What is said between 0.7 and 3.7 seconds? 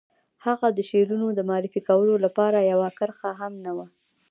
د شعرونو د معرفي لپاره يوه کرښه هم